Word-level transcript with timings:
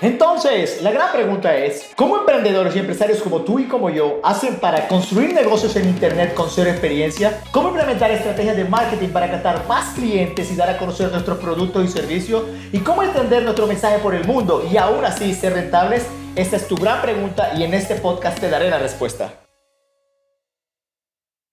Entonces, 0.00 0.80
la 0.80 0.92
gran 0.92 1.10
pregunta 1.10 1.56
es, 1.56 1.90
¿cómo 1.96 2.18
emprendedores 2.18 2.76
y 2.76 2.78
empresarios 2.78 3.20
como 3.20 3.40
tú 3.40 3.58
y 3.58 3.64
como 3.64 3.90
yo 3.90 4.20
hacen 4.22 4.54
para 4.60 4.86
construir 4.86 5.34
negocios 5.34 5.74
en 5.74 5.88
Internet 5.88 6.34
con 6.34 6.48
cero 6.50 6.70
experiencia? 6.70 7.40
¿Cómo 7.50 7.70
implementar 7.70 8.12
estrategias 8.12 8.56
de 8.56 8.64
marketing 8.64 9.08
para 9.08 9.28
captar 9.28 9.66
más 9.66 9.94
clientes 9.94 10.52
y 10.52 10.54
dar 10.54 10.70
a 10.70 10.78
conocer 10.78 11.10
nuestros 11.10 11.38
productos 11.38 11.84
y 11.84 11.88
servicios? 11.88 12.44
¿Y 12.70 12.78
cómo 12.78 13.02
extender 13.02 13.42
nuestro 13.42 13.66
mensaje 13.66 13.98
por 13.98 14.14
el 14.14 14.24
mundo 14.24 14.64
y 14.70 14.76
aún 14.76 15.04
así 15.04 15.34
ser 15.34 15.54
rentables? 15.54 16.06
Esta 16.36 16.56
es 16.58 16.68
tu 16.68 16.76
gran 16.76 17.02
pregunta 17.02 17.54
y 17.56 17.64
en 17.64 17.74
este 17.74 17.96
podcast 17.96 18.38
te 18.38 18.48
daré 18.48 18.70
la 18.70 18.78
respuesta. 18.78 19.47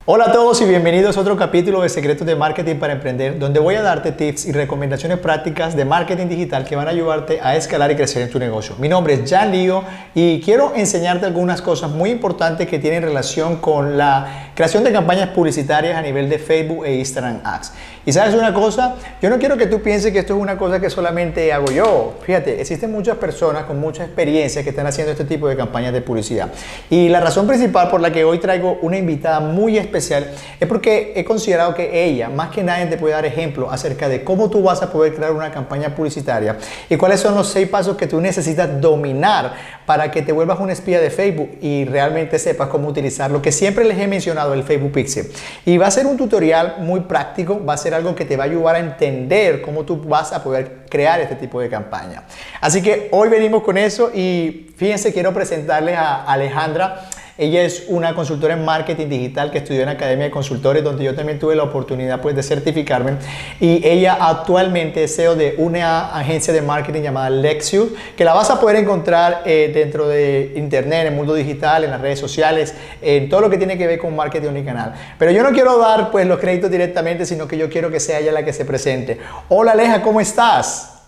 Hola 0.07 0.25
a 0.25 0.31
todos 0.31 0.61
y 0.61 0.65
bienvenidos 0.65 1.17
a 1.17 1.21
otro 1.21 1.35
capítulo 1.35 1.81
de 1.81 1.89
Secretos 1.89 2.27
de 2.27 2.35
Marketing 2.35 2.75
para 2.75 2.93
Emprender, 2.93 3.39
donde 3.39 3.59
voy 3.59 3.73
a 3.73 3.81
darte 3.81 4.11
tips 4.11 4.45
y 4.45 4.51
recomendaciones 4.51 5.17
prácticas 5.17 5.75
de 5.75 5.83
marketing 5.83 6.27
digital 6.27 6.63
que 6.63 6.75
van 6.75 6.87
a 6.87 6.91
ayudarte 6.91 7.39
a 7.41 7.55
escalar 7.55 7.89
y 7.89 7.95
crecer 7.95 8.21
en 8.21 8.29
tu 8.29 8.37
negocio. 8.37 8.75
Mi 8.77 8.87
nombre 8.87 9.15
es 9.15 9.27
Jan 9.27 9.51
Lío 9.51 9.83
y 10.13 10.41
quiero 10.41 10.75
enseñarte 10.75 11.25
algunas 11.25 11.59
cosas 11.63 11.89
muy 11.89 12.11
importantes 12.11 12.67
que 12.67 12.77
tienen 12.77 13.01
relación 13.01 13.55
con 13.55 13.97
la 13.97 14.44
creación 14.55 14.83
de 14.83 14.91
campañas 14.91 15.29
publicitarias 15.29 15.95
a 15.95 16.01
nivel 16.01 16.29
de 16.29 16.39
Facebook 16.39 16.85
e 16.85 16.95
Instagram 16.95 17.41
Ads. 17.43 17.73
Y 18.07 18.13
sabes 18.13 18.35
una 18.35 18.53
cosa, 18.53 18.95
yo 19.21 19.29
no 19.29 19.39
quiero 19.39 19.57
que 19.57 19.65
tú 19.65 19.81
pienses 19.81 20.13
que 20.13 20.19
esto 20.19 20.35
es 20.35 20.39
una 20.39 20.57
cosa 20.57 20.79
que 20.79 20.89
solamente 20.89 21.51
hago 21.51 21.71
yo. 21.71 22.13
Fíjate, 22.21 22.61
existen 22.61 22.91
muchas 22.91 23.17
personas 23.17 23.63
con 23.63 23.79
mucha 23.79 24.03
experiencia 24.05 24.63
que 24.63 24.69
están 24.69 24.85
haciendo 24.85 25.11
este 25.11 25.25
tipo 25.25 25.47
de 25.47 25.57
campañas 25.57 25.91
de 25.91 26.01
publicidad. 26.01 26.51
Y 26.89 27.09
la 27.09 27.19
razón 27.19 27.47
principal 27.47 27.89
por 27.89 28.01
la 28.01 28.11
que 28.11 28.23
hoy 28.23 28.37
traigo 28.37 28.77
una 28.81 28.97
invitada 28.97 29.39
muy 29.39 29.77
especial 29.77 30.31
es 30.59 30.67
porque 30.67 31.13
he 31.15 31.25
considerado 31.25 31.73
que 31.73 32.05
ella, 32.05 32.29
más 32.29 32.49
que 32.51 32.63
nadie, 32.63 32.85
te 32.85 32.97
puede 32.97 33.15
dar 33.15 33.25
ejemplo 33.25 33.71
acerca 33.71 34.07
de 34.07 34.23
cómo 34.23 34.49
tú 34.49 34.61
vas 34.61 34.81
a 34.83 34.91
poder 34.91 35.15
crear 35.15 35.31
una 35.31 35.51
campaña 35.51 35.95
publicitaria 35.95 36.57
y 36.89 36.97
cuáles 36.97 37.19
son 37.19 37.33
los 37.33 37.49
seis 37.49 37.67
pasos 37.67 37.97
que 37.97 38.07
tú 38.07 38.21
necesitas 38.21 38.79
dominar 38.79 39.53
para 39.85 40.11
que 40.11 40.21
te 40.21 40.31
vuelvas 40.31 40.59
un 40.59 40.69
espía 40.69 40.99
de 40.99 41.09
Facebook 41.09 41.57
y 41.61 41.85
realmente 41.85 42.39
sepas 42.39 42.69
cómo 42.69 42.87
utilizar 42.87 43.31
lo 43.31 43.41
que 43.41 43.51
siempre 43.51 43.85
les 43.85 43.97
he 43.97 44.07
mencionado, 44.07 44.44
el 44.53 44.63
Facebook 44.63 44.91
Pixel. 44.91 45.31
Y 45.65 45.77
va 45.77 45.87
a 45.87 45.91
ser 45.91 46.05
un 46.05 46.17
tutorial 46.17 46.77
muy 46.79 47.01
práctico, 47.01 47.63
va 47.65 47.73
a 47.73 47.77
ser 47.77 47.93
algo 47.93 48.15
que 48.15 48.25
te 48.25 48.37
va 48.37 48.43
a 48.43 48.47
ayudar 48.47 48.75
a 48.75 48.79
entender 48.79 49.61
cómo 49.61 49.83
tú 49.83 50.01
vas 50.01 50.33
a 50.33 50.43
poder 50.43 50.85
crear 50.89 51.19
este 51.19 51.35
tipo 51.35 51.59
de 51.59 51.69
campaña. 51.69 52.23
Así 52.61 52.81
que 52.81 53.09
hoy 53.11 53.29
venimos 53.29 53.63
con 53.63 53.77
eso 53.77 54.11
y 54.13 54.73
fíjense, 54.77 55.13
quiero 55.13 55.33
presentarles 55.33 55.97
a 55.97 56.23
Alejandra. 56.23 57.09
Ella 57.37 57.63
es 57.63 57.87
una 57.89 58.15
consultora 58.15 58.53
en 58.53 58.63
marketing 58.63 59.09
digital 59.09 59.51
que 59.51 59.57
estudió 59.57 59.83
en 59.83 59.89
Academia 59.89 60.23
de 60.23 60.31
Consultores, 60.31 60.81
donde 60.85 61.03
yo 61.03 61.15
también 61.15 61.37
tuve 61.37 61.53
la 61.53 61.63
oportunidad 61.63 62.21
pues, 62.21 62.33
de 62.33 62.41
certificarme. 62.41 63.17
Y 63.59 63.85
ella 63.85 64.17
actualmente 64.21 65.03
es 65.03 65.17
CEO 65.17 65.35
de 65.35 65.55
una 65.57 66.15
agencia 66.15 66.53
de 66.53 66.61
marketing 66.61 67.01
llamada 67.01 67.29
Lexius, 67.29 67.89
que 68.15 68.23
la 68.23 68.33
vas 68.33 68.49
a 68.51 68.61
poder 68.61 68.77
encontrar 68.77 69.43
eh, 69.45 69.69
dentro 69.73 70.07
de 70.07 70.53
Internet, 70.55 71.01
en 71.01 71.07
el 71.07 71.13
mundo 71.13 71.33
digital, 71.33 71.83
en 71.83 71.91
las 71.91 71.99
redes 71.99 72.19
sociales, 72.19 72.73
en 73.01 73.27
todo 73.27 73.41
lo 73.41 73.49
que 73.49 73.57
tiene 73.57 73.77
que 73.77 73.85
ver 73.85 73.99
con 73.99 74.15
marketing 74.15 74.63
canal. 74.63 74.93
Pero 75.19 75.31
yo 75.31 75.43
no 75.43 75.51
quiero 75.51 75.77
dar 75.77 76.11
pues, 76.11 76.25
los 76.25 76.39
créditos 76.39 76.71
directamente, 76.71 77.25
sino 77.25 77.49
que 77.49 77.57
yo 77.57 77.69
quiero 77.69 77.91
que 77.91 77.99
sea 77.99 78.19
ella 78.19 78.31
la 78.31 78.45
que 78.45 78.53
se 78.53 78.63
presente. 78.63 79.19
Hola 79.49 79.73
Aleja, 79.73 80.01
¿cómo 80.01 80.21
estás? 80.21 81.03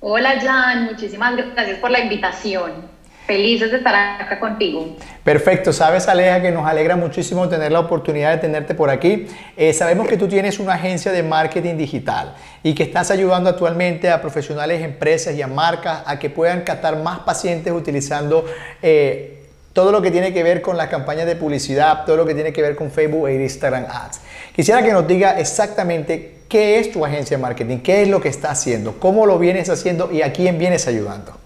Hola 0.00 0.40
Jan, 0.40 0.86
muchísimas 0.86 1.36
gracias 1.36 1.78
por 1.80 1.90
la 1.90 2.00
invitación. 2.00 2.93
Felices 3.26 3.70
de 3.70 3.78
estar 3.78 3.94
acá 4.20 4.38
contigo. 4.38 4.96
Perfecto, 5.22 5.72
sabes 5.72 6.08
Aleja 6.08 6.42
que 6.42 6.50
nos 6.50 6.66
alegra 6.66 6.94
muchísimo 6.94 7.48
tener 7.48 7.72
la 7.72 7.80
oportunidad 7.80 8.32
de 8.32 8.38
tenerte 8.38 8.74
por 8.74 8.90
aquí. 8.90 9.26
Eh, 9.56 9.72
sabemos 9.72 10.06
que 10.08 10.18
tú 10.18 10.28
tienes 10.28 10.58
una 10.58 10.74
agencia 10.74 11.10
de 11.10 11.22
marketing 11.22 11.78
digital 11.78 12.34
y 12.62 12.74
que 12.74 12.82
estás 12.82 13.10
ayudando 13.10 13.48
actualmente 13.48 14.10
a 14.10 14.20
profesionales, 14.20 14.82
empresas 14.82 15.34
y 15.34 15.40
a 15.40 15.46
marcas 15.46 16.02
a 16.04 16.18
que 16.18 16.28
puedan 16.28 16.62
captar 16.62 16.98
más 16.98 17.20
pacientes 17.20 17.72
utilizando 17.72 18.44
eh, 18.82 19.42
todo 19.72 19.90
lo 19.90 20.02
que 20.02 20.10
tiene 20.10 20.34
que 20.34 20.42
ver 20.42 20.60
con 20.60 20.76
las 20.76 20.88
campañas 20.88 21.24
de 21.24 21.34
publicidad, 21.34 22.04
todo 22.04 22.18
lo 22.18 22.26
que 22.26 22.34
tiene 22.34 22.52
que 22.52 22.60
ver 22.60 22.76
con 22.76 22.90
Facebook 22.90 23.28
e 23.28 23.42
Instagram 23.42 23.86
Ads. 23.88 24.20
Quisiera 24.54 24.82
que 24.82 24.92
nos 24.92 25.06
diga 25.06 25.40
exactamente 25.40 26.40
qué 26.46 26.78
es 26.78 26.92
tu 26.92 27.06
agencia 27.06 27.38
de 27.38 27.42
marketing, 27.42 27.78
qué 27.78 28.02
es 28.02 28.08
lo 28.08 28.20
que 28.20 28.28
está 28.28 28.50
haciendo, 28.50 29.00
cómo 29.00 29.24
lo 29.24 29.38
vienes 29.38 29.70
haciendo 29.70 30.12
y 30.12 30.20
a 30.20 30.30
quién 30.30 30.58
vienes 30.58 30.86
ayudando. 30.86 31.43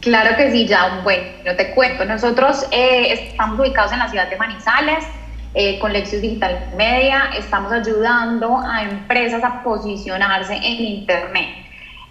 Claro 0.00 0.36
que 0.36 0.50
sí, 0.50 0.66
ya, 0.66 1.00
bueno, 1.04 1.22
te 1.56 1.74
cuento. 1.74 2.04
Nosotros 2.04 2.66
eh, 2.70 3.12
estamos 3.12 3.60
ubicados 3.60 3.92
en 3.92 3.98
la 3.98 4.08
ciudad 4.08 4.28
de 4.28 4.36
Manizales. 4.36 5.04
Eh, 5.52 5.80
con 5.80 5.92
Lexus 5.92 6.20
Digital 6.20 6.72
Media 6.76 7.30
estamos 7.36 7.72
ayudando 7.72 8.58
a 8.58 8.84
empresas 8.84 9.42
a 9.42 9.64
posicionarse 9.64 10.54
en 10.54 10.62
Internet. 10.62 11.66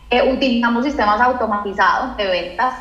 Eh, 0.09 0.30
utilizamos 0.30 0.84
sistemas 0.84 1.22
automatizados 1.22 2.18
de 2.18 2.28
ventas 2.28 2.74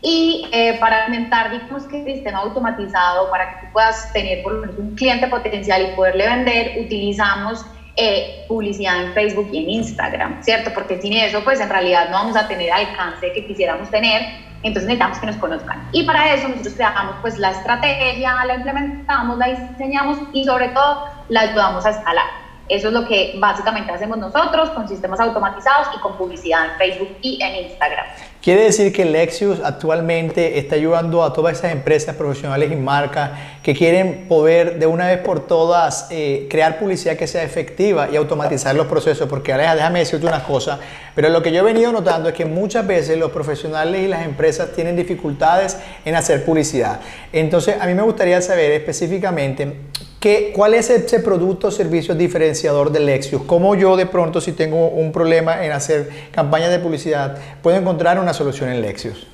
y 0.00 0.48
para 0.78 1.04
aumentar, 1.04 1.50
digamos 1.50 1.84
que 1.84 1.98
el 1.98 2.14
sistema 2.14 2.40
automatizado, 2.40 3.28
para 3.30 3.54
que 3.54 3.66
tú 3.66 3.72
puedas 3.72 4.12
tener 4.12 4.42
por 4.42 4.52
lo 4.52 4.60
menos 4.60 4.78
un 4.78 4.94
cliente 4.94 5.26
potencial 5.26 5.82
y 5.82 5.96
poderle 5.96 6.28
vender, 6.28 6.76
utilizamos 6.78 7.64
publicidad 8.48 9.04
en 9.04 9.14
Facebook 9.14 9.48
y 9.52 9.64
en 9.64 9.70
Instagram, 9.70 10.42
¿cierto? 10.42 10.72
Porque 10.74 11.00
sin 11.00 11.12
eso, 11.12 11.42
pues 11.44 11.60
en 11.60 11.68
realidad 11.68 12.10
no 12.10 12.16
vamos 12.16 12.36
a 12.36 12.48
tener 12.48 12.72
alcance 12.72 13.32
que 13.32 13.46
quisiéramos 13.46 13.90
tener 13.90 14.44
entonces 14.64 14.88
necesitamos 14.88 15.18
que 15.18 15.26
nos 15.26 15.36
conozcan. 15.36 15.88
Y 15.92 16.04
para 16.04 16.34
eso 16.34 16.48
nosotros 16.48 16.74
creamos 16.74 17.16
pues 17.20 17.38
la 17.38 17.50
estrategia, 17.50 18.44
la 18.46 18.54
implementamos, 18.54 19.36
la 19.36 19.48
diseñamos 19.48 20.18
y 20.32 20.44
sobre 20.44 20.68
todo 20.68 21.06
la 21.28 21.42
ayudamos 21.42 21.84
a 21.84 21.90
escalar. 21.90 22.24
Eso 22.70 22.88
es 22.88 22.94
lo 22.94 23.06
que 23.06 23.34
básicamente 23.38 23.92
hacemos 23.92 24.16
nosotros 24.16 24.70
con 24.70 24.88
sistemas 24.88 25.20
automatizados 25.20 25.88
y 25.94 26.00
con 26.00 26.16
publicidad 26.16 26.64
en 26.64 26.78
Facebook 26.78 27.14
y 27.20 27.38
en 27.42 27.66
Instagram. 27.66 28.06
Quiere 28.44 28.64
decir 28.64 28.92
que 28.92 29.06
Lexius 29.06 29.58
actualmente 29.64 30.58
está 30.58 30.74
ayudando 30.74 31.24
a 31.24 31.32
todas 31.32 31.56
esas 31.56 31.72
empresas 31.72 32.14
profesionales 32.14 32.70
y 32.70 32.76
marcas 32.76 33.30
que 33.62 33.74
quieren 33.74 34.26
poder 34.28 34.78
de 34.78 34.86
una 34.86 35.06
vez 35.06 35.20
por 35.20 35.46
todas 35.46 36.08
eh, 36.10 36.46
crear 36.50 36.78
publicidad 36.78 37.16
que 37.16 37.26
sea 37.26 37.42
efectiva 37.42 38.10
y 38.12 38.16
automatizar 38.16 38.74
los 38.74 38.86
procesos. 38.86 39.30
Porque 39.30 39.54
Aleja, 39.54 39.76
déjame 39.76 40.00
decirte 40.00 40.26
una 40.26 40.44
cosa, 40.44 40.78
pero 41.14 41.30
lo 41.30 41.42
que 41.42 41.52
yo 41.52 41.60
he 41.60 41.62
venido 41.62 41.90
notando 41.90 42.28
es 42.28 42.34
que 42.34 42.44
muchas 42.44 42.86
veces 42.86 43.16
los 43.16 43.30
profesionales 43.30 44.02
y 44.02 44.08
las 44.08 44.26
empresas 44.26 44.72
tienen 44.72 44.94
dificultades 44.94 45.78
en 46.04 46.14
hacer 46.14 46.44
publicidad. 46.44 47.00
Entonces, 47.32 47.76
a 47.80 47.86
mí 47.86 47.94
me 47.94 48.02
gustaría 48.02 48.42
saber 48.42 48.72
específicamente 48.72 49.72
¿Cuál 50.54 50.72
es 50.72 50.88
ese 50.88 51.20
producto 51.20 51.66
o 51.66 51.70
servicio 51.70 52.14
diferenciador 52.14 52.90
de 52.90 52.98
Lexius? 52.98 53.42
¿Cómo 53.42 53.74
yo 53.74 53.94
de 53.94 54.06
pronto, 54.06 54.40
si 54.40 54.52
tengo 54.52 54.88
un 54.88 55.12
problema 55.12 55.66
en 55.66 55.72
hacer 55.72 56.08
campañas 56.32 56.70
de 56.70 56.78
publicidad, 56.78 57.36
puedo 57.62 57.76
encontrar 57.76 58.18
una 58.18 58.32
solución 58.34 58.68
en 58.68 58.82
Lexius? 58.82 59.26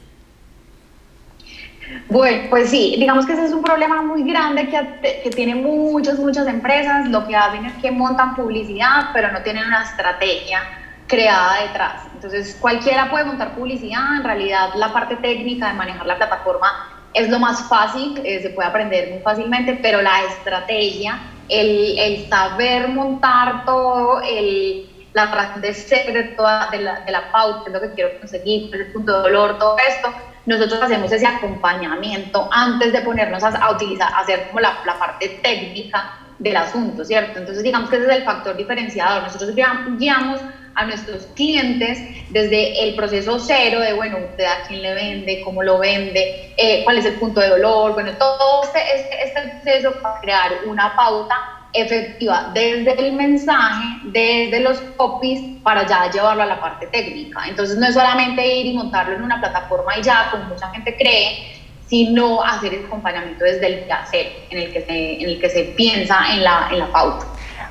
Bueno, 2.09 2.49
pues 2.51 2.71
sí, 2.71 2.95
digamos 2.99 3.27
que 3.27 3.33
ese 3.33 3.47
es 3.47 3.53
un 3.53 3.63
problema 3.63 4.03
muy 4.03 4.23
grande 4.23 4.69
que, 4.69 5.21
que 5.23 5.31
tiene 5.31 5.57
muchas, 5.57 6.19
muchas 6.19 6.47
empresas. 6.47 7.09
Lo 7.09 7.27
que 7.27 7.35
hacen 7.35 7.65
es 7.65 7.73
que 7.75 7.91
montan 7.91 8.37
publicidad, 8.37 9.11
pero 9.13 9.33
no 9.33 9.43
tienen 9.43 9.67
una 9.67 9.83
estrategia 9.83 10.61
creada 11.09 11.63
detrás. 11.63 12.03
Entonces, 12.15 12.57
cualquiera 12.61 13.11
puede 13.11 13.25
montar 13.25 13.55
publicidad. 13.55 14.17
En 14.17 14.25
realidad, 14.25 14.71
la 14.77 14.93
parte 14.93 15.17
técnica 15.17 15.69
de 15.69 15.75
manejar 15.75 16.07
la 16.07 16.17
plataforma 16.17 16.69
es 17.15 17.29
lo 17.29 17.39
más 17.39 17.69
fácil, 17.69 18.21
eh, 18.25 18.41
se 18.41 18.51
puede 18.51 18.69
aprender 18.69 19.11
muy 19.11 19.19
fácilmente, 19.21 19.79
pero 19.83 20.01
la 20.01 20.23
estrategia, 20.25 21.19
el, 21.49 21.99
el 21.99 22.29
saber 22.29 22.89
montar 22.89 23.65
todo, 23.65 24.21
el, 24.21 24.90
la 25.13 25.27
razón 25.27 25.61
de 25.61 25.75
ser 25.75 26.13
de, 26.13 26.25
toda, 26.25 26.69
de, 26.71 26.79
la, 26.79 27.01
de 27.01 27.13
la 27.13 27.31
pauta, 27.31 27.63
es 27.67 27.73
lo 27.73 27.81
que 27.81 27.91
quiero 27.91 28.19
conseguir, 28.19 28.75
el 28.75 28.93
punto 28.93 29.17
de 29.17 29.23
dolor, 29.23 29.59
todo 29.59 29.77
esto, 29.89 30.13
nosotros 30.47 30.81
hacemos 30.83 31.13
ese 31.13 31.27
acompañamiento 31.27 32.49
antes 32.51 32.93
de 32.93 33.01
ponernos 33.03 33.43
a, 33.43 33.49
a 33.49 33.71
utilizar, 33.73 34.13
a 34.13 34.21
hacer 34.21 34.47
como 34.47 34.61
la, 34.61 34.79
la 34.85 34.99
parte 34.99 35.29
técnica 35.43 36.13
del 36.39 36.57
asunto, 36.57 37.05
¿cierto? 37.05 37.39
Entonces 37.39 37.63
digamos 37.63 37.91
que 37.91 37.97
ese 37.97 38.07
es 38.07 38.17
el 38.17 38.25
factor 38.25 38.57
diferenciador. 38.57 39.23
Nosotros 39.23 39.55
guiamos 39.55 40.41
a 40.75 40.85
nuestros 40.87 41.27
clientes 41.35 41.99
desde 42.31 42.83
el 42.83 42.95
proceso 42.95 43.39
cero 43.39 43.81
de, 43.81 43.93
bueno, 43.93 44.19
usted 44.19 44.45
a 44.45 44.63
quién 44.67 44.81
le 44.83 44.95
vende, 44.95 45.43
cómo 45.45 45.63
lo 45.63 45.79
vende, 45.79 46.55
eh, 46.57 46.83
cuál 46.85 46.99
es 46.99 47.05
el 47.05 47.15
punto 47.15 47.41
de 47.41 47.49
dolor, 47.49 47.93
bueno, 47.93 48.13
todo 48.19 48.63
este, 48.65 48.81
este, 48.95 49.25
este 49.25 49.41
proceso 49.63 49.93
para 50.01 50.21
crear 50.21 50.53
una 50.65 50.97
pauta 50.97 51.60
efectiva 51.73 52.51
desde 52.55 52.93
el 53.07 53.13
mensaje, 53.13 53.85
desde 54.05 54.61
los 54.61 54.81
copies, 54.97 55.41
para 55.63 55.87
ya 55.87 56.11
llevarlo 56.11 56.43
a 56.43 56.47
la 56.47 56.61
parte 56.61 56.87
técnica. 56.89 57.43
Entonces 57.49 57.77
no 57.77 57.87
es 57.87 57.95
solamente 57.95 58.47
ir 58.47 58.67
y 58.67 58.75
montarlo 58.75 59.15
en 59.15 59.23
una 59.23 59.41
plataforma 59.41 59.97
y 59.99 60.03
ya, 60.03 60.29
como 60.31 60.45
mucha 60.45 60.69
gente 60.71 60.97
cree, 60.97 61.61
sino 61.87 62.43
hacer 62.43 62.73
el 62.75 62.87
acompañamiento 62.87 63.45
desde 63.45 63.67
el 63.67 63.91
hacer, 63.91 64.33
en 64.51 64.59
el 64.59 64.73
que 64.73 64.81
se, 64.83 65.23
en 65.23 65.29
el 65.29 65.41
que 65.41 65.51
se 65.51 65.65
piensa 65.77 66.19
en 66.33 66.45
la, 66.45 66.69
en 66.71 66.79
la 66.79 66.87
pauta. 66.93 67.27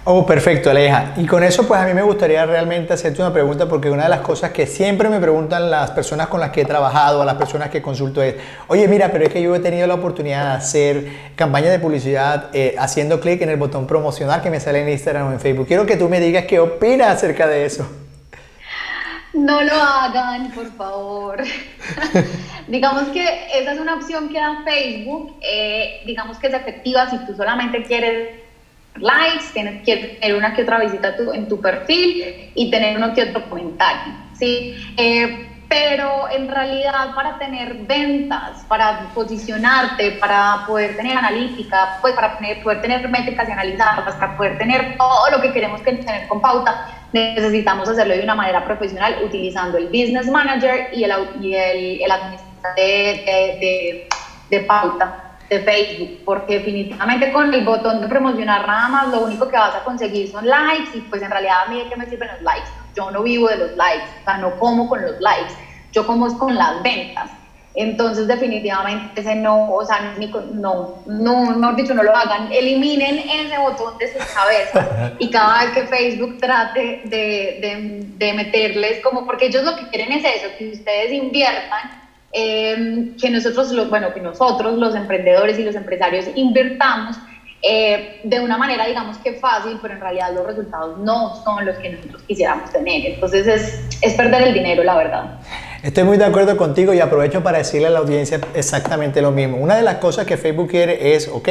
Oh, 0.06 0.26
perfecto, 0.26 0.70
Aleja. 0.70 1.14
Y 1.18 1.26
con 1.26 1.44
eso, 1.44 1.68
pues 1.68 1.80
a 1.80 1.86
mí 1.86 1.94
me 1.94 2.02
gustaría 2.02 2.46
realmente 2.46 2.94
hacerte 2.94 3.22
una 3.22 3.34
pregunta, 3.34 3.68
porque 3.68 3.90
una 3.90 4.04
de 4.04 4.10
las 4.10 4.22
cosas 4.22 4.52
que 4.52 4.66
siempre 4.66 5.10
me 5.10 5.20
preguntan 5.20 5.70
las 5.70 5.92
personas 5.92 6.28
con 6.28 6.40
las 6.40 6.52
que 6.52 6.62
he 6.62 6.66
trabajado, 6.66 7.22
a 7.22 7.26
las 7.26 7.36
personas 7.36 7.70
que 7.70 7.82
consulto 7.82 8.22
es, 8.22 8.36
oye, 8.68 8.88
mira, 8.88 9.12
pero 9.12 9.26
es 9.26 9.34
que 9.34 9.42
yo 9.42 9.54
he 9.54 9.60
tenido 9.60 9.88
la 9.88 9.96
oportunidad 9.96 10.52
de 10.52 10.58
hacer 10.58 11.08
campaña 11.36 11.70
de 11.70 11.80
publicidad 11.80 12.50
eh, 12.54 12.76
haciendo 12.80 13.20
clic 13.20 13.42
en 13.42 13.50
el 13.50 13.58
botón 13.58 13.88
promocional 13.88 14.42
que 14.42 14.50
me 14.50 14.60
sale 14.60 14.82
en 14.82 14.90
Instagram 14.90 15.28
o 15.28 15.32
en 15.34 15.40
Facebook. 15.40 15.68
Quiero 15.68 15.86
que 15.86 15.98
tú 15.98 16.08
me 16.08 16.20
digas 16.20 16.46
qué 16.46 16.60
opinas 16.60 17.10
acerca 17.10 17.46
de 17.48 17.66
eso. 17.66 17.88
No 19.34 19.62
lo 19.62 19.74
hagan, 19.74 20.50
por 20.52 20.72
favor. 20.76 21.44
digamos 22.68 23.10
que 23.10 23.24
esa 23.54 23.74
es 23.74 23.80
una 23.80 23.96
opción 23.96 24.30
que 24.30 24.40
da 24.40 24.64
Facebook, 24.64 25.36
eh, 25.42 26.02
digamos 26.06 26.40
que 26.40 26.48
es 26.48 26.54
efectiva 26.54 27.10
si 27.10 27.18
tú 27.26 27.36
solamente 27.36 27.84
quieres 27.84 28.49
likes, 28.96 29.46
tienes 29.54 29.84
que 29.84 30.18
tener 30.20 30.36
una 30.36 30.54
que 30.54 30.64
otra 30.64 30.80
visita 30.80 31.16
en 31.34 31.48
tu 31.48 31.60
perfil 31.60 32.52
y 32.56 32.70
tener 32.70 32.98
uno 32.98 33.14
que 33.14 33.24
otro 33.24 33.50
comentario, 33.50 34.14
¿sí? 34.34 34.76
Eh, 34.98 35.46
pero 35.70 36.28
en 36.32 36.50
realidad 36.50 37.14
para 37.14 37.38
tener 37.38 37.76
ventas, 37.86 38.66
para 38.68 39.08
posicionarte, 39.14 40.14
para 40.14 40.64
poder 40.66 40.98
tener 40.98 41.16
analítica, 41.16 42.00
pues 42.02 42.16
para 42.16 42.40
poder 42.64 42.82
tener 42.82 43.08
métricas 43.08 43.48
y 43.48 43.52
analizarlas, 43.52 44.16
para 44.16 44.36
poder 44.36 44.58
tener 44.58 44.98
todo 44.98 45.30
lo 45.30 45.40
que 45.40 45.54
queremos 45.54 45.84
tener 45.84 46.28
con 46.28 46.42
pauta, 46.42 46.88
necesitamos 47.14 47.88
hacerlo 47.88 48.16
de 48.16 48.24
una 48.24 48.34
manera 48.34 48.66
profesional 48.66 49.18
utilizando 49.24 49.78
el 49.78 49.86
Business 49.88 50.28
Manager 50.28 50.90
y 50.92 51.04
el, 51.04 51.12
y 51.40 51.54
el 52.04 52.12
administrador 52.12 52.76
de, 52.76 54.08
de, 54.50 54.60
pauta 54.62 55.29
de 55.50 55.60
Facebook, 55.62 56.20
porque 56.26 56.60
definitivamente 56.60 57.32
con 57.32 57.54
el 57.54 57.66
botón 57.66 58.02
de 58.02 58.08
promocionar 58.08 58.68
nada 58.68 58.88
más 58.88 59.08
lo 59.10 59.22
único 59.22 59.48
que 59.48 59.58
vas 59.58 59.76
a 59.76 59.84
conseguir 59.84 60.32
son 60.32 60.48
likes 60.48 60.96
y 60.96 61.02
pues 61.02 61.22
en 61.22 61.32
realidad 61.32 61.64
a 61.66 61.70
mí 61.70 61.80
de 61.80 61.90
qué 61.90 61.96
me 61.96 62.06
sirven 62.06 62.30
los 62.34 62.42
likes. 62.42 62.70
Yo 62.96 63.10
no 63.10 63.24
vivo 63.24 63.50
de 63.50 63.58
los 63.58 63.76
likes, 63.76 64.06
o 64.22 64.24
sea, 64.26 64.38
no 64.38 64.60
como 64.60 64.88
con 64.88 65.02
los 65.02 65.20
likes, 65.20 65.54
yo 65.92 66.06
como 66.06 66.28
es 66.28 66.34
con 66.34 66.56
las 66.56 66.84
ventas. 66.84 67.32
Entonces, 67.76 68.28
definitivamente 68.28 69.22
ese 69.22 69.36
no, 69.36 69.72
o 69.72 69.86
sea, 69.86 70.16
no, 70.54 71.02
no, 71.06 71.46
mejor 71.52 71.76
dicho, 71.76 71.94
no 71.94 72.04
lo 72.04 72.16
hagan. 72.16 72.52
Eliminen 72.52 73.20
ese 73.20 73.58
botón 73.58 73.98
de 74.00 74.12
sus 74.12 74.24
cabezas 74.26 75.14
y 75.20 75.30
cada 75.30 75.64
vez 75.64 75.74
que 75.74 75.88
Facebook 75.88 76.38
trate 76.40 77.04
de, 77.06 77.60
de, 77.62 78.04
de 78.18 78.34
meterles 78.34 79.02
como, 79.04 79.26
porque 79.26 79.46
ellos 79.46 79.64
lo 79.64 79.76
que 79.78 79.88
quieren 79.90 80.12
es 80.12 80.26
eso, 80.26 80.48
que 80.58 80.70
ustedes 80.70 81.14
inviertan, 81.14 82.09
eh, 82.32 83.12
que 83.20 83.30
nosotros, 83.30 83.72
los, 83.72 83.90
bueno, 83.90 84.14
que 84.14 84.22
nosotros, 84.22 84.78
los 84.78 84.96
emprendedores 84.96 85.58
y 85.60 85.64
los 85.64 85.76
empresarios, 85.76 86.26
invertamos 86.36 87.18
eh, 87.62 88.22
de 88.24 88.40
una 88.40 88.58
manera, 88.58 88.86
digamos 88.88 89.18
que 89.18 89.34
fácil, 89.34 89.80
pero 89.82 89.94
en 89.96 90.00
realidad 90.00 90.34
los 90.34 90.46
resultados 90.46 90.98
no 91.00 91.36
son 91.44 91.66
los 91.66 91.76
que 91.78 91.90
nosotros 91.90 92.22
quisiéramos 92.24 92.72
tener. 92.72 93.06
Entonces 93.14 93.48
es, 93.48 93.98
es 94.02 94.14
perder 94.14 94.44
el 94.44 94.54
dinero, 94.54 94.84
la 94.84 94.96
verdad. 94.96 95.40
Estoy 95.84 96.04
muy 96.04 96.18
de 96.18 96.26
acuerdo 96.26 96.56
contigo 96.58 96.94
y 96.94 97.00
aprovecho 97.00 97.42
para 97.42 97.58
decirle 97.58 97.88
a 97.88 97.90
la 97.90 98.00
audiencia 98.00 98.40
exactamente 98.54 99.22
lo 99.22 99.32
mismo. 99.32 99.58
Una 99.58 99.76
de 99.76 99.82
las 99.82 99.96
cosas 99.96 100.26
que 100.26 100.38
Facebook 100.38 100.70
quiere 100.70 101.16
es, 101.16 101.28
ok, 101.28 101.48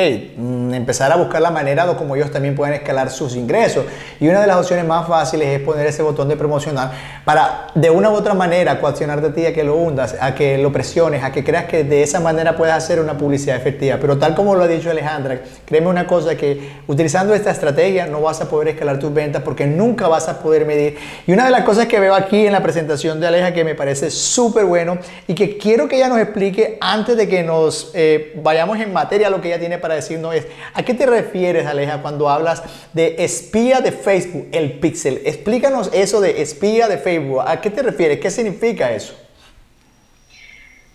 empezar 0.75 1.13
a 1.13 1.17
buscar 1.17 1.43
la 1.43 1.51
manera 1.51 1.87
de 1.87 1.97
cómo 1.97 2.17
ellos 2.17 2.31
también 2.31 2.55
pueden 2.55 2.75
escalar 2.75 3.11
sus 3.11 3.37
ingresos. 3.37 3.85
Y 4.21 4.29
una 4.29 4.41
de 4.41 4.47
las 4.47 4.57
opciones 4.57 4.85
más 4.85 5.07
fáciles 5.07 5.49
es 5.49 5.61
poner 5.61 5.87
ese 5.87 6.03
botón 6.03 6.29
de 6.29 6.37
promocionar 6.37 6.93
para 7.25 7.69
de 7.75 7.91
una 7.91 8.11
u 8.11 8.15
otra 8.15 8.35
manera 8.35 8.81
coaccionarte 8.81 9.29
a 9.29 9.33
ti 9.33 9.47
a 9.47 9.55
que 9.55 9.65
lo 9.65 9.77
hundas, 9.77 10.17
a 10.21 10.35
que 10.35 10.59
lo 10.59 10.73
presiones, 10.73 11.23
a 11.23 11.33
que 11.33 11.45
creas 11.45 11.67
que 11.67 11.85
de 11.85 12.03
esa 12.03 12.21
manera 12.21 12.57
puedes 12.57 12.75
hacer 12.75 13.01
una 13.01 13.17
publicidad 13.17 13.57
efectiva. 13.57 13.99
Pero 14.01 14.19
tal 14.19 14.35
como 14.35 14.55
lo 14.55 14.65
ha 14.65 14.69
dicho 14.69 14.91
Alejandra, 14.91 15.41
créeme 15.65 15.89
una 15.89 16.07
cosa 16.07 16.37
que 16.37 16.79
utilizando 16.87 17.35
esta 17.35 17.51
estrategia 17.51 18.07
no 18.07 18.21
vas 18.21 18.41
a 18.41 18.49
poder 18.49 18.69
escalar 18.69 18.99
tus 18.99 19.13
ventas 19.13 19.43
porque 19.43 19.67
nunca 19.67 20.09
vas 20.09 20.29
a 20.29 20.41
poder 20.41 20.65
medir. 20.65 20.97
Y 21.27 21.33
una 21.33 21.45
de 21.45 21.51
las 21.51 21.63
cosas 21.63 21.87
que 21.87 22.01
veo 22.01 22.15
aquí 22.15 22.47
en 22.47 22.53
la 22.53 22.63
presentación 22.63 23.21
de 23.21 23.27
Aleja 23.27 23.53
que 23.53 23.65
me 23.65 23.75
parece 23.75 24.11
súper 24.11 24.65
bueno 24.65 24.99
y 25.27 25.35
que 25.35 25.59
quiero 25.59 25.89
que 25.89 25.97
ella 25.97 26.09
nos 26.09 26.19
explique 26.19 26.79
antes 26.81 27.17
de 27.17 27.29
que 27.29 27.43
nos 27.43 27.91
eh, 27.95 28.33
vayamos 28.43 28.79
en 28.81 28.93
materia 28.93 29.31
lo 29.31 29.41
que 29.41 29.49
ella 29.49 29.59
tiene 29.59 29.79
para 29.79 29.95
decirnos 29.95 30.35
es, 30.35 30.47
¿a 30.75 30.83
qué 30.83 30.95
te 30.95 31.07
refieres, 31.07 31.67
Aleja, 31.67 32.03
cuando 32.03 32.29
hablas 32.29 32.63
de 32.93 33.17
espía 33.19 33.81
de 33.81 33.93
Facebook, 33.93 34.49
el 34.53 34.79
pixel? 34.79 35.23
Explícanos 35.25 35.91
eso 35.93 36.21
de 36.21 36.43
espía 36.43 36.89
de 36.89 36.99
Facebook. 36.99 37.43
¿A 37.47 37.61
qué 37.61 37.71
te 37.71 37.83
refieres? 37.83 38.21
¿Qué 38.21 38.31
significa 38.31 38.91
eso? 38.91 39.15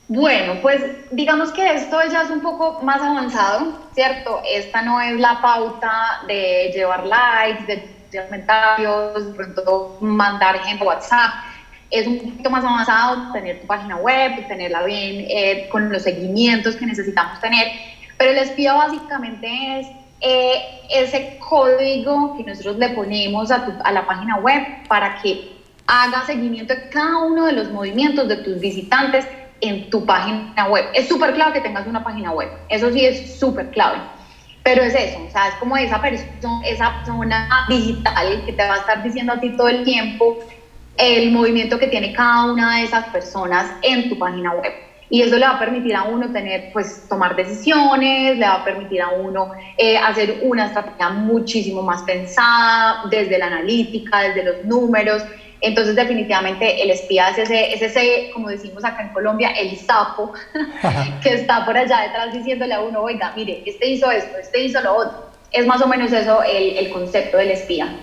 Bueno, 0.08 0.60
pues 0.62 0.84
digamos 1.12 1.52
que 1.52 1.74
esto 1.74 1.98
ya 2.12 2.24
es 2.24 2.30
un 2.30 2.42
poco 2.42 2.82
más 2.84 3.02
avanzado, 3.02 3.80
¿cierto? 3.96 4.42
Esta 4.48 4.82
no 4.82 5.02
es 5.02 5.20
la 5.20 5.42
pauta 5.42 6.22
de 6.28 6.72
llevar 6.74 7.06
likes, 7.06 7.66
de 8.12 8.24
comentarios, 8.26 9.28
de 9.28 9.34
pronto 9.34 9.98
mandar 10.02 10.60
gente 10.60 10.84
WhatsApp 10.84 11.32
es 11.94 12.08
un 12.08 12.18
poquito 12.18 12.50
más 12.50 12.66
avanzado 12.66 13.32
tener 13.32 13.62
tu 13.62 13.68
página 13.68 13.98
web, 13.98 14.48
tenerla 14.48 14.82
bien 14.82 15.28
eh, 15.30 15.70
con 15.72 15.92
los 15.92 16.02
seguimientos 16.02 16.76
que 16.76 16.88
necesitamos 16.88 17.40
tener, 17.40 17.68
pero 18.18 18.32
el 18.32 18.38
espía 18.38 18.74
básicamente 18.74 19.80
es 19.80 19.88
eh, 20.22 20.82
ese 20.90 21.38
código 21.40 22.38
que 22.38 22.44
nosotros 22.44 22.78
le 22.78 22.90
ponemos 22.90 23.52
a, 23.52 23.80
a 23.84 23.92
la 23.92 24.06
página 24.06 24.38
web 24.38 24.62
para 24.88 25.22
que 25.22 25.54
haga 25.88 26.26
seguimiento 26.26 26.74
de 26.74 26.90
cada 26.90 27.18
uno 27.20 27.46
de 27.46 27.54
los 27.54 27.70
movimientos 27.72 28.28
de 28.28 28.38
tus 28.38 28.60
visitantes 28.60 29.28
en 29.62 29.90
tu 29.90 30.06
página 30.06 30.68
web. 30.68 30.86
Es 30.94 31.08
súper 31.08 31.34
clave 31.34 31.54
que 31.54 31.62
tengas 31.62 31.88
una 31.88 32.04
página 32.04 32.32
web, 32.32 32.50
eso 32.70 32.92
sí 32.92 33.06
es 33.06 33.40
súper 33.40 33.70
clave. 33.72 34.00
Pero 34.64 34.82
es 34.82 34.96
eso, 34.96 35.20
o 35.28 35.30
sea, 35.30 35.50
es 35.50 35.56
como 35.56 35.76
esa 35.76 36.02
persona, 36.02 36.66
esa 36.66 36.96
persona 36.98 37.66
digital 37.68 38.44
que 38.46 38.54
te 38.54 38.66
va 38.66 38.76
a 38.76 38.78
estar 38.78 39.04
diciendo 39.04 39.34
a 39.34 39.40
ti 39.40 39.50
todo 39.58 39.68
el 39.68 39.84
tiempo 39.84 40.40
el 40.98 41.32
movimiento 41.32 41.78
que 41.80 41.88
tiene 41.88 42.14
cada 42.14 42.46
una 42.46 42.78
de 42.78 42.84
esas 42.84 43.06
personas 43.08 43.70
en 43.82 44.10
tu 44.10 44.18
página 44.18 44.52
web. 44.54 44.72
Y 45.14 45.22
eso 45.22 45.38
le 45.38 45.46
va 45.46 45.58
a 45.58 45.60
permitir 45.60 45.96
a 45.96 46.06
uno 46.06 46.32
tener, 46.32 46.72
pues, 46.74 47.08
tomar 47.08 47.36
decisiones, 47.36 48.36
le 48.36 48.48
va 48.48 48.56
a 48.56 48.66
permitir 48.66 49.00
a 49.00 49.10
uno 49.10 49.52
eh, 49.78 49.96
hacer 49.96 50.40
una 50.42 50.66
estrategia 50.66 51.10
muchísimo 51.10 51.84
más 51.84 52.02
pensada 52.02 53.04
desde 53.12 53.38
la 53.38 53.46
analítica, 53.46 54.22
desde 54.22 54.44
los 54.44 54.66
números. 54.66 55.24
Entonces, 55.62 55.96
definitivamente, 55.96 56.82
el 56.82 56.90
espía 56.90 57.30
es 57.30 57.38
ese, 57.38 57.76
es 57.76 57.84
ese, 57.84 58.32
como 58.34 58.50
decimos 58.50 58.84
acá 58.84 59.04
en 59.04 59.10
Colombia, 59.10 59.52
el 59.52 59.78
sapo, 59.78 60.34
que 61.22 61.34
está 61.36 61.64
por 61.64 61.78
allá 61.78 62.00
detrás 62.08 62.34
diciéndole 62.34 62.74
a 62.74 62.82
uno, 62.82 63.04
oiga, 63.04 63.34
mire, 63.36 63.62
este 63.68 63.88
hizo 63.90 64.10
esto, 64.10 64.36
este 64.40 64.64
hizo 64.64 64.82
lo 64.82 64.96
otro. 64.96 65.30
Es 65.52 65.68
más 65.68 65.80
o 65.84 65.88
menos 65.88 66.12
eso 66.12 66.42
el, 66.42 66.76
el 66.76 66.90
concepto 66.90 67.38
del 67.38 67.52
espía, 67.52 68.00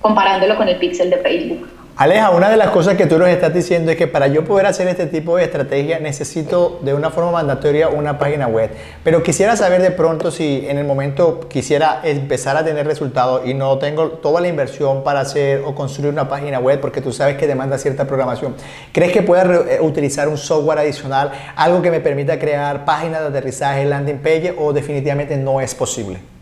comparándolo 0.00 0.56
con 0.56 0.66
el 0.66 0.76
pixel 0.76 1.10
de 1.10 1.18
Facebook. 1.18 1.75
Aleja, 1.98 2.28
una 2.28 2.50
de 2.50 2.58
las 2.58 2.72
cosas 2.72 2.94
que 2.94 3.06
tú 3.06 3.18
nos 3.18 3.30
estás 3.30 3.54
diciendo 3.54 3.90
es 3.90 3.96
que 3.96 4.06
para 4.06 4.26
yo 4.26 4.44
poder 4.44 4.66
hacer 4.66 4.86
este 4.86 5.06
tipo 5.06 5.38
de 5.38 5.44
estrategia 5.44 5.98
necesito 5.98 6.78
de 6.82 6.92
una 6.92 7.08
forma 7.08 7.30
mandatoria 7.30 7.88
una 7.88 8.18
página 8.18 8.46
web. 8.46 8.68
Pero 9.02 9.22
quisiera 9.22 9.56
saber 9.56 9.80
de 9.80 9.90
pronto 9.90 10.30
si 10.30 10.66
en 10.68 10.76
el 10.76 10.84
momento 10.84 11.48
quisiera 11.48 12.02
empezar 12.04 12.54
a 12.54 12.62
tener 12.66 12.86
resultados 12.86 13.46
y 13.46 13.54
no 13.54 13.78
tengo 13.78 14.10
toda 14.10 14.42
la 14.42 14.48
inversión 14.48 15.04
para 15.04 15.20
hacer 15.20 15.62
o 15.64 15.74
construir 15.74 16.12
una 16.12 16.28
página 16.28 16.58
web 16.58 16.82
porque 16.82 17.00
tú 17.00 17.12
sabes 17.12 17.38
que 17.38 17.46
demanda 17.46 17.78
cierta 17.78 18.06
programación. 18.06 18.54
¿Crees 18.92 19.12
que 19.12 19.22
pueda 19.22 19.44
eh, 19.66 19.78
utilizar 19.80 20.28
un 20.28 20.36
software 20.36 20.80
adicional, 20.80 21.32
algo 21.56 21.80
que 21.80 21.90
me 21.90 22.00
permita 22.00 22.38
crear 22.38 22.84
páginas 22.84 23.22
de 23.22 23.28
aterrizaje, 23.28 23.86
landing 23.86 24.18
page 24.18 24.54
o 24.58 24.74
definitivamente 24.74 25.38
no 25.38 25.62
es 25.62 25.74
posible? 25.74 26.35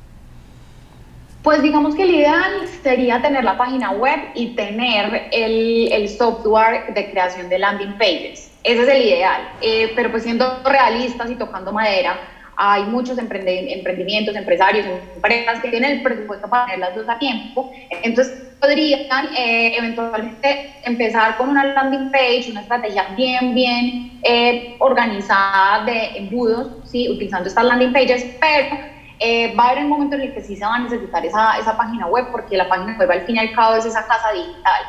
Pues 1.45 1.61
digamos 1.61 1.95
que 1.95 2.05
el 2.05 2.11
ideal 2.11 2.67
sería 2.83 3.21
tener 3.21 3.45
la 3.45 3.59
página 3.59 3.91
web 3.91 4.19
y 4.35 4.55
tener 4.55 5.29
el, 5.31 6.09
software 6.09 6.95
de 6.95 7.11
creación 7.11 7.51
de 7.51 7.59
landing 7.59 7.99
pages. 7.99 8.51
Ese 8.63 8.83
es 8.83 8.89
el 8.89 9.03
ideal. 9.03 9.51
Eh, 9.61 9.93
pero 9.95 10.11
pues 10.11 10.23
siendo 10.23 10.63
realistas 10.65 11.31
y 11.31 11.35
tocando 11.35 11.71
madera, 11.71 12.19
hay 12.57 12.85
muchos 12.85 13.19
emprendimientos, 13.19 14.35
empresarios, 14.35 14.87
empresas 15.17 15.61
que 15.61 15.69
tienen 15.69 15.99
el 15.99 16.03
presupuesto 16.03 16.49
para 16.49 16.65
tener 16.65 16.79
las 16.79 16.95
dos 16.97 17.07
a 17.11 17.19
tiempo. 17.19 17.71
Entonces 17.91 18.43
podrían 18.59 19.27
eh, 19.37 19.77
eventualmente 19.77 20.77
empezar 20.83 21.37
con 21.37 21.51
una 21.51 21.75
landing 21.75 22.11
page, 22.11 22.47
una 22.53 22.63
estrategia 22.63 23.09
bien, 23.19 23.55
bien 23.55 24.19
eh, 24.23 24.77
organizada 24.79 25.85
de 25.85 26.17
embudos, 26.17 26.69
¿sí? 26.91 27.11
utilizando 27.11 27.51
estas 27.51 27.67
landing 27.67 27.93
pages, 27.93 28.25
pero 28.41 28.94
eh, 29.19 29.55
va 29.55 29.65
a 29.65 29.71
haber 29.71 29.85
un 29.85 29.91
momento 29.91 30.17
en 30.17 30.23
el 30.23 30.35
que 30.35 30.43
sí 30.43 30.57
se 30.57 30.65
va 30.65 30.75
a 30.77 30.79
necesitar 30.79 31.25
esa, 31.25 31.57
esa 31.59 31.77
página 31.77 32.07
web, 32.07 32.29
porque 32.31 32.57
la 32.57 32.69
página 32.69 32.97
web 32.99 33.11
al 33.11 33.23
fin 33.23 33.37
y 33.37 33.39
al 33.39 33.53
cabo 33.53 33.77
es 33.77 33.87
esa 33.87 34.07
casa 34.07 34.33
digital. 34.33 34.83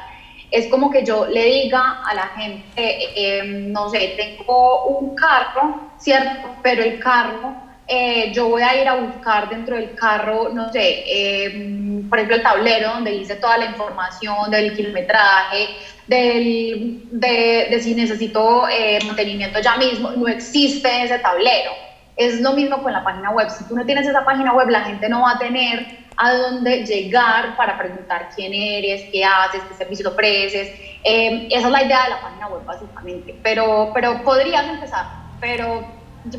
Es 0.52 0.68
como 0.68 0.90
que 0.90 1.04
yo 1.04 1.26
le 1.26 1.46
diga 1.46 2.02
a 2.04 2.14
la 2.14 2.28
gente, 2.28 2.64
eh, 2.78 3.44
no 3.44 3.90
sé, 3.90 4.16
tengo 4.16 4.84
un 4.86 5.16
carro, 5.16 5.92
¿cierto? 5.98 6.50
Pero 6.62 6.84
el 6.84 7.00
carro, 7.00 7.56
eh, 7.88 8.32
yo 8.34 8.48
voy 8.50 8.62
a 8.62 8.80
ir 8.80 8.88
a 8.88 8.96
buscar 8.96 9.50
dentro 9.50 9.76
del 9.76 9.94
carro, 9.96 10.50
no 10.50 10.72
sé, 10.72 11.04
por 12.10 12.18
ejemplo, 12.18 12.36
el 12.38 12.44
tablero 12.44 12.90
donde 12.94 13.12
dice 13.12 13.36
toda 13.36 13.58
la 13.58 13.66
información 13.66 14.50
del 14.50 14.74
kilometraje, 14.76 15.70
del, 16.08 17.02
de, 17.12 17.68
de 17.70 17.80
si 17.82 17.96
necesito 17.96 18.66
mantenimiento 19.06 19.60
ya 19.60 19.76
mismo. 19.78 20.12
No 20.12 20.28
existe 20.28 21.04
ese 21.04 21.20
tablero 21.20 21.85
es 22.18 22.42
lo 22.42 22.54
mismo 22.54 22.82
con 22.82 22.94
la 22.94 23.04
página 23.04 23.32
web. 23.32 23.50
Si 23.50 23.64
tú 23.66 23.76
no 23.76 23.86
tienes 23.86 24.08
esa 24.08 24.24
página 24.24 24.54
web, 24.54 24.70
la 24.70 24.82
gente 24.82 25.10
no 25.10 25.24
va 25.24 25.32
a 25.32 25.40
tener 25.40 26.06
a 26.18 26.34
dónde 26.34 26.86
llegar 26.86 27.58
para 27.58 27.78
preguntar 27.78 28.30
quién 28.36 28.54
eres, 28.54 29.10
qué 29.12 29.24
haces, 29.24 29.62
qué 29.68 29.76
servicio 29.76 30.10
ofreces. 30.10 30.70
Eh, 31.04 31.48
esa 31.52 31.68
es 31.68 31.72
la 31.72 31.84
idea 31.84 32.04
de 32.04 32.10
la 32.12 32.22
página 32.22 32.48
web, 32.48 32.66
básicamente. 32.66 33.36
Pero, 33.44 33.92
pero 33.94 34.24
podrías 34.24 34.66
empezar, 34.68 35.06
pero 35.42 35.86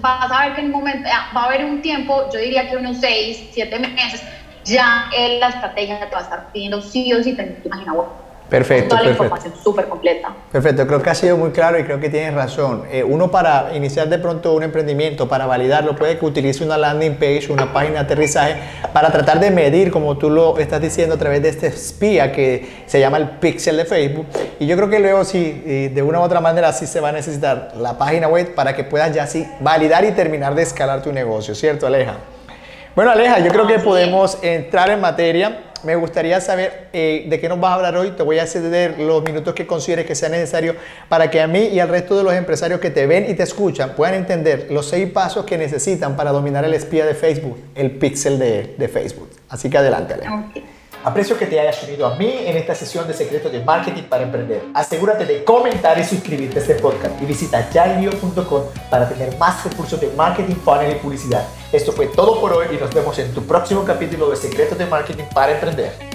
vas 0.00 0.33
a 0.33 0.47
ver 0.47 0.54
que 0.54 0.61
en 0.62 0.66
un 0.66 0.73
momento, 0.73 1.09
ah, 1.12 1.30
va 1.37 1.42
a 1.42 1.47
haber 1.47 1.64
un 1.64 1.83
tiempo, 1.83 2.28
yo 2.33 2.40
diría 2.40 2.68
que 2.68 2.76
unos 2.76 2.99
6, 2.99 3.50
7 3.52 3.78
meses, 3.78 4.23
ya 4.64 5.09
la 5.40 5.49
estrategia 5.49 6.00
te 6.00 6.14
va 6.14 6.18
a 6.18 6.25
estar 6.25 6.52
pidiendo 6.52 6.80
sí 6.80 7.12
o 7.12 7.23
sí 7.23 7.35
tener 7.35 7.62
tu 7.62 7.68
página 7.68 7.92
web. 7.92 8.09
Perfecto. 8.49 8.91
Toda 8.91 9.03
la 9.03 9.09
perfecto. 9.09 9.25
información 9.25 9.55
súper 9.62 9.88
completa. 9.88 10.29
Perfecto, 10.53 10.87
creo 10.87 11.03
que 11.03 11.11
ha 11.11 11.15
sido 11.17 11.37
muy 11.37 11.50
claro 11.50 11.81
y 11.81 11.85
creo 11.85 11.99
que 11.99 12.09
tienes 12.09 12.33
razón. 12.33 12.85
Eh, 12.93 13.03
uno 13.03 13.29
para 13.29 13.75
iniciar 13.75 14.09
de 14.09 14.19
pronto 14.19 14.55
un 14.55 14.62
emprendimiento, 14.62 15.29
para 15.29 15.47
validarlo, 15.47 15.97
puede 15.97 16.17
que 16.17 16.25
utilice 16.25 16.62
una 16.62 16.79
landing 16.79 17.17
page, 17.17 17.49
una 17.50 17.73
página 17.73 17.95
de 17.95 18.00
aterrizaje, 18.00 18.57
para 18.93 19.11
tratar 19.11 19.41
de 19.41 19.50
medir, 19.50 19.91
como 19.91 20.17
tú 20.17 20.31
lo 20.31 20.57
estás 20.59 20.81
diciendo, 20.81 21.17
a 21.17 21.19
través 21.19 21.43
de 21.43 21.49
este 21.49 21.67
espía 21.67 22.31
que 22.31 22.85
se 22.87 23.00
llama 23.00 23.17
el 23.17 23.31
pixel 23.31 23.76
de 23.79 23.85
Facebook. 23.85 24.26
Y 24.61 24.67
yo 24.67 24.76
creo 24.76 24.88
que 24.88 25.00
luego 25.00 25.25
sí, 25.25 25.91
de 25.93 26.03
una 26.03 26.21
u 26.21 26.23
otra 26.23 26.41
manera, 26.41 26.73
sí 26.73 26.87
se 26.87 27.00
va 27.00 27.09
a 27.09 27.12
necesitar 27.12 27.73
la 27.76 27.99
página 27.99 28.29
web 28.29 28.55
para 28.55 28.76
que 28.76 28.85
puedas 28.85 29.12
ya 29.12 29.26
sí 29.26 29.45
validar 29.59 30.05
y 30.05 30.12
terminar 30.12 30.55
de 30.55 30.62
escalar 30.62 31.03
tu 31.03 31.12
negocio, 31.12 31.55
¿cierto, 31.55 31.87
Aleja? 31.87 32.15
Bueno, 32.95 33.11
Aleja, 33.11 33.41
yo 33.41 33.50
creo 33.50 33.67
que 33.67 33.81
podemos 33.81 34.38
entrar 34.43 34.88
en 34.91 35.00
materia. 35.00 35.62
Me 35.85 35.97
gustaría 35.97 36.40
saber 36.40 36.88
eh, 36.92 37.26
de 37.28 37.40
qué 37.40 37.49
nos 37.49 37.61
vas 37.61 37.73
a 37.73 37.75
hablar 37.75 37.97
hoy. 37.97 38.11
Te 38.12 38.23
voy 38.23 38.38
a 38.38 38.47
ceder 38.47 38.99
los 38.99 39.23
minutos 39.23 39.54
que 39.54 39.66
consideres 39.66 40.06
que 40.06 40.14
sea 40.14 40.28
necesario 40.28 40.75
para 41.09 41.30
que 41.30 41.40
a 41.40 41.47
mí 41.47 41.64
y 41.66 41.80
al 41.80 41.88
resto 41.88 42.16
de 42.16 42.25
los 42.25 42.35
empresarios 42.35 42.80
que 42.80 42.90
te 42.90 43.06
ven 43.06 43.26
y 43.28 43.35
te 43.35 43.42
escuchan 43.42 43.95
puedan 43.97 44.14
entender 44.14 44.68
los 44.71 44.88
seis 44.88 45.11
pasos 45.11 45.45
que 45.45 45.59
necesitan 45.59 46.16
para 46.16 46.33
dominar 46.33 46.64
el 46.64 46.75
espía 46.75 47.06
de 47.06 47.14
Facebook, 47.14 47.59
el 47.75 47.92
pixel 47.92 48.38
de, 48.38 48.90
Facebook. 48.92 49.30
Así 49.49 49.71
que 49.71 49.78
adelante. 49.78 50.14
Aprecio 51.07 51.39
que 51.39 51.47
te 51.47 51.61
hayas 51.61 51.81
unido 51.85 52.05
a 52.05 52.17
mí 52.17 52.35
en 52.47 52.57
esta 52.57 52.75
sesión 52.75 53.07
de 53.07 53.15
secretos 53.15 53.53
de 53.53 53.61
marketing 53.61 54.03
para 54.09 54.25
emprender. 54.25 54.61
Asegúrate 54.75 55.25
de 55.25 55.45
comentar 55.45 55.97
y 56.01 56.03
suscribirte 56.03 56.59
a 56.59 56.63
este 56.63 56.75
podcast 56.75 57.23
y 57.23 57.27
visita 57.27 57.71
yanlio.com 57.71 58.63
para 58.91 59.09
tener 59.09 59.39
más 59.39 59.63
recursos 59.63 60.01
de 60.01 60.09
marketing, 60.17 60.57
funnel 60.57 60.91
y 60.91 60.95
publicidad. 60.97 61.47
Esto 61.73 61.93
fue 61.93 62.09
todo 62.09 62.41
por 62.41 62.53
hoy 62.53 62.67
y 62.73 62.77
nos 62.79 62.93
vemos 62.93 63.17
en 63.21 63.33
tu 63.33 63.47
próximo 63.47 63.85
capítulo 63.85 64.31
de 64.31 64.37
secretos 64.37 64.77
de 64.77 64.87
marketing 64.87 65.27
para 65.33 65.53
emprender. 65.53 66.06